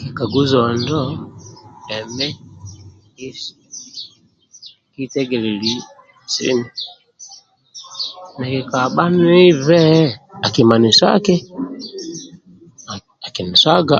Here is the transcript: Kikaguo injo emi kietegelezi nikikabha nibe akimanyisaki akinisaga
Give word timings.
Kikaguo 0.00 0.42
injo 0.72 1.02
emi 1.96 2.28
kietegelezi 4.92 5.74
nikikabha 8.38 9.04
nibe 9.24 9.80
akimanyisaki 10.46 11.34
akinisaga 13.26 13.96